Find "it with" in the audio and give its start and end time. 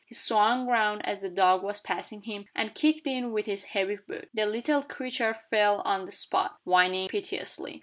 3.05-3.45